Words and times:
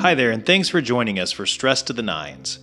Hi 0.00 0.14
there, 0.14 0.30
and 0.30 0.46
thanks 0.46 0.68
for 0.68 0.80
joining 0.80 1.18
us 1.18 1.32
for 1.32 1.44
Stress 1.44 1.82
to 1.82 1.92
the 1.92 2.04
Nines, 2.04 2.60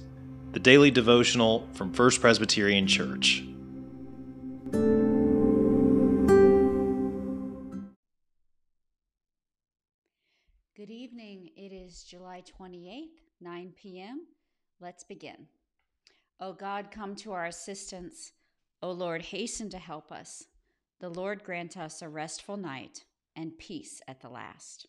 the 0.54 0.60
daily 0.60 0.90
devotional 0.90 1.68
from 1.74 1.92
First 1.92 2.22
Presbyterian 2.22 2.88
Church. 2.88 3.44
Good 10.78 10.90
evening. 10.90 11.50
It 11.58 11.74
is 11.74 12.06
July 12.06 12.42
28th, 12.58 13.20
9 13.42 13.74
p.m. 13.76 14.28
Let's 14.80 15.04
begin. 15.04 15.48
O 16.40 16.54
God, 16.54 16.90
come 16.90 17.18
to 17.18 17.34
our 17.34 17.48
assistance. 17.48 18.32
O 18.82 18.92
Lord, 18.92 19.22
hasten 19.22 19.70
to 19.72 19.78
help 19.78 20.10
us. 20.10 20.46
The 21.02 21.10
Lord 21.10 21.44
grant 21.44 21.76
us 21.76 22.02
a 22.02 22.08
restful 22.08 22.56
night 22.56 23.04
and 23.36 23.58
peace 23.58 24.00
at 24.08 24.22
the 24.22 24.30
last. 24.30 24.88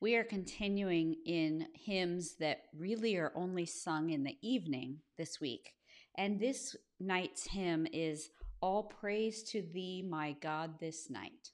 We 0.00 0.16
are 0.16 0.24
continuing 0.24 1.16
in 1.24 1.66
hymns 1.74 2.34
that 2.40 2.64
really 2.76 3.16
are 3.16 3.32
only 3.34 3.64
sung 3.64 4.10
in 4.10 4.24
the 4.24 4.36
evening 4.42 4.98
this 5.16 5.40
week. 5.40 5.74
And 6.16 6.38
this 6.38 6.76
night's 7.00 7.46
hymn 7.46 7.86
is 7.92 8.30
All 8.60 8.84
Praise 8.84 9.42
to 9.44 9.62
Thee, 9.62 10.02
My 10.06 10.36
God, 10.42 10.78
This 10.78 11.08
Night. 11.10 11.52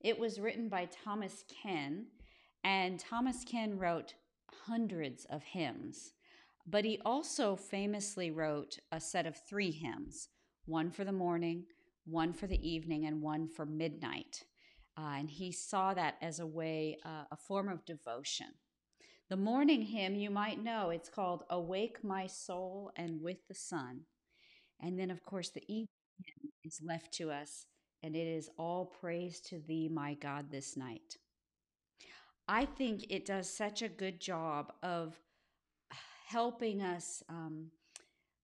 It 0.00 0.18
was 0.18 0.40
written 0.40 0.68
by 0.68 0.86
Thomas 1.04 1.44
Ken, 1.62 2.06
and 2.64 2.98
Thomas 2.98 3.44
Ken 3.44 3.78
wrote 3.78 4.14
hundreds 4.66 5.26
of 5.26 5.42
hymns, 5.42 6.12
but 6.66 6.84
he 6.84 7.00
also 7.04 7.56
famously 7.56 8.30
wrote 8.30 8.78
a 8.92 9.00
set 9.00 9.26
of 9.26 9.36
three 9.36 9.70
hymns 9.70 10.28
one 10.64 10.90
for 10.90 11.04
the 11.04 11.12
morning, 11.12 11.64
one 12.04 12.32
for 12.32 12.46
the 12.46 12.68
evening, 12.68 13.06
and 13.06 13.22
one 13.22 13.48
for 13.48 13.64
midnight. 13.64 14.44
Uh, 14.98 15.18
and 15.18 15.30
he 15.30 15.52
saw 15.52 15.94
that 15.94 16.16
as 16.20 16.40
a 16.40 16.46
way, 16.46 16.98
uh, 17.04 17.24
a 17.30 17.36
form 17.36 17.68
of 17.68 17.84
devotion. 17.84 18.48
The 19.28 19.36
morning 19.36 19.82
hymn, 19.82 20.16
you 20.16 20.30
might 20.30 20.62
know, 20.62 20.90
it's 20.90 21.08
called 21.08 21.44
Awake 21.50 22.02
My 22.02 22.26
Soul 22.26 22.90
and 22.96 23.22
With 23.22 23.46
the 23.46 23.54
Sun. 23.54 24.00
And 24.80 24.98
then, 24.98 25.10
of 25.10 25.22
course, 25.22 25.50
the 25.50 25.62
evening 25.68 25.88
hymn 26.24 26.50
is 26.64 26.80
left 26.84 27.12
to 27.14 27.30
us, 27.30 27.66
and 28.02 28.16
it 28.16 28.26
is 28.26 28.50
All 28.58 28.86
Praise 28.86 29.40
to 29.42 29.60
Thee, 29.60 29.88
my 29.88 30.14
God, 30.14 30.46
this 30.50 30.76
night. 30.76 31.18
I 32.48 32.64
think 32.64 33.06
it 33.10 33.26
does 33.26 33.48
such 33.48 33.82
a 33.82 33.88
good 33.88 34.20
job 34.20 34.72
of 34.82 35.14
helping 36.26 36.80
us 36.82 37.22
um, 37.28 37.70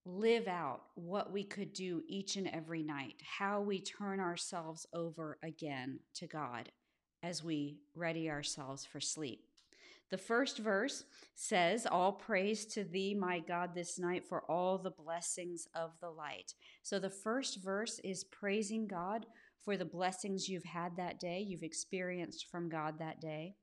live 0.07 0.49
out 0.49 0.83
what 0.95 1.33
we 1.33 1.43
could 1.43 1.73
do 1.73 2.03
each 2.07 2.37
and 2.37 2.49
every 2.49 2.83
night, 2.83 3.15
how 3.39 3.61
we 3.61 3.81
turn 3.81 4.21
ourselves 4.21 4.87
over 4.93 5.39
again 5.43 5.99
to 6.15 6.27
God 6.27 6.71
as 7.23 7.43
we 7.43 7.79
ready 7.95 8.29
ourselves 8.29 8.85
for 8.85 9.01
sleep. 9.01 9.45
The 10.11 10.19
first 10.19 10.59
verse 10.59 11.05
says, 11.35 11.87
All 11.87 12.13
praise 12.13 12.67
to 12.67 12.85
thee, 12.85 13.15
my 13.15 13.41
God, 13.41 13.75
this 13.75 13.99
night 13.99 14.25
for 14.29 14.43
all 14.51 14.77
the 14.77 14.91
blessings 14.91 15.67
of 15.75 15.93
the 16.01 16.11
light. 16.11 16.55
So 16.83 16.99
the 16.99 17.11
first 17.11 17.63
verse 17.63 17.99
is 18.05 18.25
praising 18.25 18.87
God 18.87 19.27
for 19.65 19.79
the 19.79 19.85
blessings 19.87 20.49
you've 20.49 20.65
had 20.65 20.97
that 20.99 21.19
day, 21.19 21.41
you've 21.41 21.63
experienced 21.63 22.47
from 22.51 22.69
God 22.69 22.99
that 22.99 23.21
day. 23.21 23.55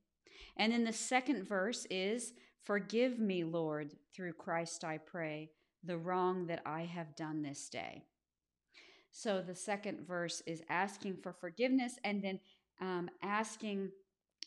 And 0.57 0.73
then 0.73 0.83
the 0.83 0.91
second 0.91 1.47
verse 1.47 1.85
is, 1.91 2.33
Forgive 2.63 3.19
me, 3.19 3.43
Lord, 3.43 3.93
through 4.13 4.33
Christ 4.33 4.83
I 4.83 4.97
pray 4.97 5.51
the 5.83 5.97
wrong 5.97 6.47
that 6.47 6.61
I 6.65 6.81
have 6.83 7.15
done 7.15 7.41
this 7.41 7.69
day. 7.69 8.03
So 9.11 9.41
the 9.41 9.55
second 9.55 10.07
verse 10.07 10.41
is 10.45 10.63
asking 10.69 11.17
for 11.17 11.33
forgiveness 11.33 11.99
and 12.03 12.23
then 12.23 12.39
um, 12.79 13.09
asking 13.21 13.91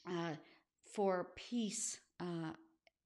uh, 0.09 0.33
for 0.93 1.29
peace 1.37 1.99
uh, 2.21 2.53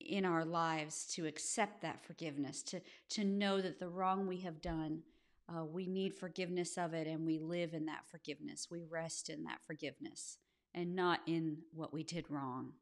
in 0.01 0.25
our 0.25 0.45
lives 0.45 1.07
to 1.15 1.27
accept 1.27 1.83
that 1.83 2.05
forgiveness, 2.05 2.63
to, 2.63 2.81
to 3.11 3.25
know 3.25 3.61
that 3.61 3.81
the 3.81 3.89
wrong 3.89 4.27
we 4.27 4.39
have 4.39 4.63
done, 4.63 5.03
uh, 5.49 5.65
we 5.65 5.87
need 5.87 6.15
forgiveness 6.15 6.79
of 6.79 6.95
it 6.95 7.07
and 7.07 7.27
we 7.27 7.39
live 7.39 7.75
in 7.75 7.87
that 7.87 8.07
forgiveness. 8.09 8.69
We 8.71 8.85
rest 8.85 9.29
in 9.29 9.45
that 9.45 9.61
forgiveness 9.67 10.39
and 10.75 10.95
not 10.95 11.21
in 11.27 11.59
what 11.75 11.93
we 11.93 12.05
did 12.05 12.27
wrong. 12.29 12.73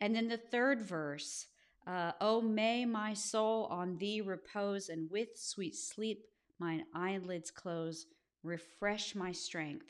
And 0.00 0.14
then 0.14 0.28
the 0.28 0.36
third 0.36 0.82
verse 0.82 1.46
uh, 1.86 2.12
oh, 2.20 2.40
may 2.40 2.84
my 2.84 3.14
soul 3.14 3.66
on 3.66 3.96
thee 3.98 4.20
repose, 4.20 4.88
and 4.88 5.10
with 5.10 5.28
sweet 5.36 5.76
sleep 5.76 6.26
mine 6.58 6.84
eyelids 6.94 7.50
close. 7.50 8.06
Refresh 8.42 9.14
my 9.14 9.32
strength 9.32 9.86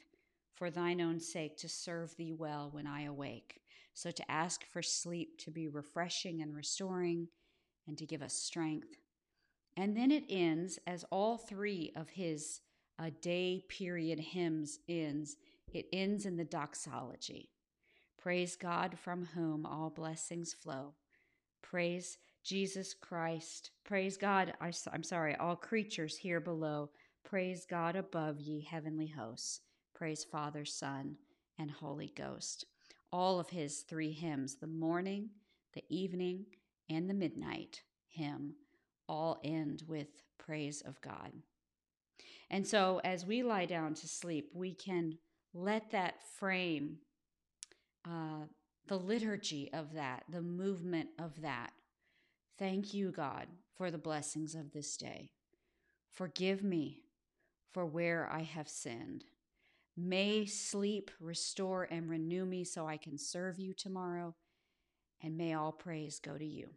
for 0.54 0.70
thine 0.70 1.00
own 1.00 1.20
sake 1.20 1.56
to 1.58 1.68
serve 1.68 2.16
thee 2.16 2.32
well 2.32 2.68
when 2.72 2.86
I 2.86 3.04
awake. 3.04 3.60
So, 3.94 4.10
to 4.10 4.30
ask 4.30 4.64
for 4.66 4.82
sleep 4.82 5.38
to 5.38 5.50
be 5.50 5.68
refreshing 5.68 6.42
and 6.42 6.54
restoring 6.54 7.28
and 7.86 7.96
to 7.96 8.06
give 8.06 8.22
us 8.22 8.34
strength. 8.34 8.96
And 9.76 9.96
then 9.96 10.10
it 10.10 10.24
ends 10.28 10.78
as 10.86 11.04
all 11.10 11.38
three 11.38 11.92
of 11.96 12.10
his 12.10 12.60
uh, 12.98 13.10
day 13.20 13.62
period 13.68 14.18
hymns 14.18 14.78
ends. 14.88 15.36
It 15.72 15.86
ends 15.92 16.26
in 16.26 16.36
the 16.36 16.44
doxology. 16.44 17.50
Praise 18.18 18.56
God 18.56 18.98
from 18.98 19.26
whom 19.34 19.66
all 19.66 19.90
blessings 19.90 20.52
flow. 20.52 20.94
Praise 21.70 22.18
Jesus 22.44 22.94
Christ. 22.94 23.72
Praise 23.84 24.16
God. 24.16 24.54
I, 24.60 24.70
am 24.92 25.02
sorry, 25.02 25.34
all 25.36 25.56
creatures 25.56 26.16
here 26.16 26.38
below. 26.38 26.90
Praise 27.24 27.66
God 27.68 27.96
above, 27.96 28.40
ye 28.40 28.60
heavenly 28.60 29.08
hosts. 29.08 29.62
Praise 29.92 30.22
Father, 30.22 30.64
Son, 30.64 31.16
and 31.58 31.70
Holy 31.70 32.12
Ghost. 32.16 32.66
All 33.12 33.40
of 33.40 33.48
his 33.48 33.80
three 33.80 34.12
hymns, 34.12 34.56
the 34.56 34.68
morning, 34.68 35.30
the 35.74 35.82
evening, 35.88 36.46
and 36.88 37.10
the 37.10 37.14
midnight 37.14 37.82
hymn, 38.06 38.54
all 39.08 39.40
end 39.42 39.82
with 39.88 40.22
praise 40.38 40.82
of 40.82 41.00
God. 41.00 41.32
And 42.48 42.64
so 42.64 43.00
as 43.02 43.26
we 43.26 43.42
lie 43.42 43.66
down 43.66 43.94
to 43.94 44.06
sleep, 44.06 44.50
we 44.54 44.72
can 44.72 45.18
let 45.52 45.90
that 45.90 46.22
frame 46.38 46.98
uh, 48.04 48.44
the 48.86 48.98
liturgy 48.98 49.70
of 49.72 49.94
that, 49.94 50.24
the 50.28 50.42
movement 50.42 51.08
of 51.18 51.42
that. 51.42 51.72
Thank 52.58 52.94
you, 52.94 53.10
God, 53.10 53.46
for 53.76 53.90
the 53.90 53.98
blessings 53.98 54.54
of 54.54 54.72
this 54.72 54.96
day. 54.96 55.30
Forgive 56.12 56.62
me 56.62 57.00
for 57.72 57.84
where 57.84 58.28
I 58.32 58.42
have 58.42 58.68
sinned. 58.68 59.24
May 59.96 60.46
sleep 60.46 61.10
restore 61.20 61.88
and 61.90 62.08
renew 62.08 62.44
me 62.44 62.64
so 62.64 62.86
I 62.86 62.96
can 62.96 63.18
serve 63.18 63.58
you 63.58 63.72
tomorrow, 63.74 64.34
and 65.22 65.36
may 65.36 65.54
all 65.54 65.72
praise 65.72 66.18
go 66.20 66.36
to 66.36 66.44
you. 66.44 66.68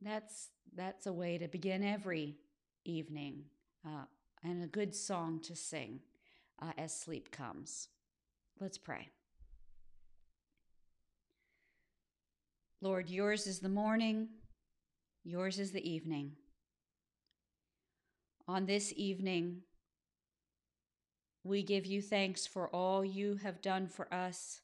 That's 0.00 0.48
that's 0.74 1.06
a 1.06 1.12
way 1.12 1.38
to 1.38 1.48
begin 1.48 1.84
every 1.84 2.36
evening, 2.84 3.44
uh, 3.86 4.04
and 4.42 4.62
a 4.62 4.68
good 4.68 4.94
song 4.94 5.40
to 5.42 5.54
sing 5.54 6.00
uh, 6.60 6.72
as 6.78 6.98
sleep 6.98 7.30
comes. 7.30 7.88
Let's 8.60 8.78
pray. 8.78 9.10
Lord, 12.82 13.08
yours 13.08 13.46
is 13.46 13.60
the 13.60 13.68
morning, 13.68 14.26
yours 15.22 15.60
is 15.60 15.70
the 15.70 15.88
evening. 15.88 16.32
On 18.48 18.66
this 18.66 18.92
evening, 18.96 19.58
we 21.44 21.62
give 21.62 21.86
you 21.86 22.02
thanks 22.02 22.44
for 22.44 22.68
all 22.74 23.04
you 23.04 23.36
have 23.36 23.62
done 23.62 23.86
for 23.86 24.12
us 24.12 24.62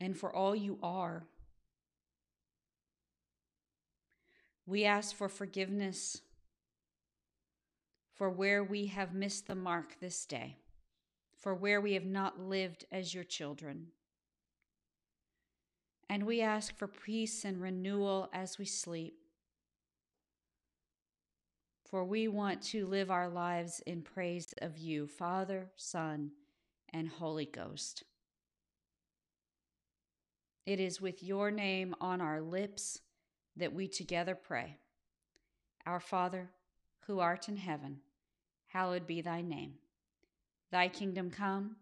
and 0.00 0.18
for 0.18 0.34
all 0.34 0.56
you 0.56 0.80
are. 0.82 1.28
We 4.66 4.84
ask 4.84 5.14
for 5.14 5.28
forgiveness 5.28 6.20
for 8.16 8.28
where 8.28 8.64
we 8.64 8.86
have 8.86 9.14
missed 9.14 9.46
the 9.46 9.54
mark 9.54 10.00
this 10.00 10.26
day, 10.26 10.56
for 11.36 11.54
where 11.54 11.80
we 11.80 11.92
have 11.92 12.04
not 12.04 12.40
lived 12.40 12.84
as 12.90 13.14
your 13.14 13.22
children. 13.22 13.92
And 16.10 16.24
we 16.24 16.40
ask 16.40 16.76
for 16.76 16.88
peace 16.88 17.44
and 17.44 17.60
renewal 17.60 18.30
as 18.32 18.58
we 18.58 18.64
sleep. 18.64 19.14
For 21.84 22.04
we 22.04 22.28
want 22.28 22.62
to 22.64 22.86
live 22.86 23.10
our 23.10 23.28
lives 23.28 23.82
in 23.86 24.02
praise 24.02 24.54
of 24.60 24.76
you, 24.76 25.06
Father, 25.06 25.70
Son, 25.76 26.32
and 26.92 27.08
Holy 27.08 27.46
Ghost. 27.46 28.04
It 30.66 30.80
is 30.80 31.00
with 31.00 31.22
your 31.22 31.50
name 31.50 31.94
on 32.00 32.20
our 32.20 32.42
lips 32.42 33.00
that 33.56 33.72
we 33.72 33.88
together 33.88 34.34
pray. 34.34 34.76
Our 35.86 36.00
Father, 36.00 36.50
who 37.06 37.20
art 37.20 37.48
in 37.48 37.56
heaven, 37.56 38.00
hallowed 38.66 39.06
be 39.06 39.22
thy 39.22 39.40
name. 39.40 39.74
Thy 40.70 40.88
kingdom 40.88 41.30
come, 41.30 41.76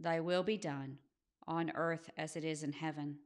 thy 0.00 0.18
will 0.18 0.42
be 0.42 0.56
done, 0.56 0.98
on 1.46 1.70
earth 1.76 2.10
as 2.16 2.34
it 2.34 2.44
is 2.44 2.64
in 2.64 2.72
heaven. 2.72 3.18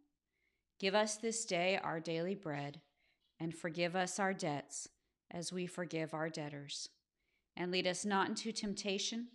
Give 0.78 0.94
us 0.94 1.16
this 1.16 1.44
day 1.44 1.78
our 1.82 1.98
daily 1.98 2.34
bread, 2.34 2.80
and 3.40 3.54
forgive 3.54 3.96
us 3.96 4.19
our 4.19 4.32
debts 4.32 4.88
as 5.30 5.52
we 5.52 5.66
forgive 5.66 6.14
our 6.14 6.28
debtors. 6.28 6.88
And 7.56 7.72
lead 7.72 7.86
us 7.86 8.04
not 8.04 8.28
into 8.28 8.52
temptation, 8.52 9.28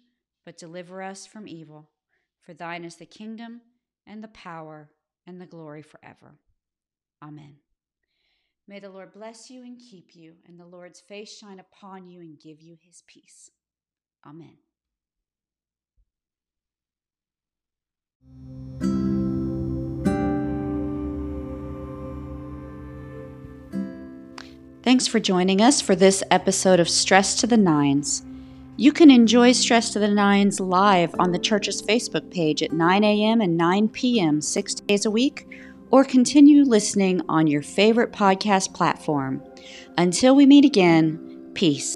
but 0.45 0.57
deliver 0.57 1.04
us 1.04 1.25
from 1.25 1.48
evil. 1.48 1.90
For 2.42 2.54
thine 2.54 2.86
is 2.86 2.95
the 2.95 3.06
kingdom, 3.06 3.62
and 4.07 4.24
the 4.24 4.30
power, 4.30 4.90
and 5.28 5.40
the 5.40 5.45
glory 5.45 5.81
forever. 5.81 6.40
Amen. 7.22 7.56
May 8.68 8.80
the 8.80 8.90
Lord 8.90 9.13
bless 9.13 9.50
you 9.50 9.63
and 9.63 9.78
keep 9.78 10.16
you, 10.16 10.36
and 10.48 10.57
the 10.57 10.66
Lord's 10.66 11.01
face 11.01 11.38
shine 11.38 11.60
upon 11.60 12.07
you 12.07 12.22
and 12.22 12.40
give 12.40 12.62
you 12.62 12.78
his 12.81 13.04
peace. 13.07 13.51
Amen. 14.25 14.57
Thanks 24.83 25.07
for 25.07 25.21
joining 25.21 25.62
us 25.62 25.80
for 25.80 25.95
this 25.95 26.21
episode 26.30 26.81
of 26.81 26.89
Stress 26.89 27.35
to 27.35 27.47
the 27.47 27.56
Nines. 27.56 28.21
You 28.75 28.91
can 28.91 29.09
enjoy 29.09 29.53
Stress 29.53 29.91
to 29.91 30.00
the 30.00 30.09
Nines 30.09 30.59
live 30.59 31.15
on 31.19 31.31
the 31.31 31.39
church's 31.39 31.81
Facebook 31.81 32.30
page 32.30 32.62
at 32.62 32.74
9 32.74 33.01
a.m. 33.06 33.39
and 33.39 33.56
9 33.56 33.88
p.m. 33.88 34.41
six 34.41 34.75
days 34.75 35.06
a 35.06 35.12
week, 35.12 35.47
or 35.89 36.03
continue 36.03 36.63
listening 36.65 37.21
on 37.30 37.47
your 37.47 37.62
favorite 37.62 38.12
podcast 38.12 38.74
platform. 38.74 39.41
Until 39.97 40.35
we 40.35 40.45
meet 40.45 40.65
again, 40.65 41.51
peace. 41.53 41.95